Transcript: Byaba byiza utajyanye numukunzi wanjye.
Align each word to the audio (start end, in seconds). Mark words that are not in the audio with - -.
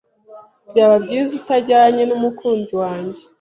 Byaba 0.71 0.95
byiza 1.03 1.31
utajyanye 1.39 2.03
numukunzi 2.05 2.73
wanjye. 2.81 3.21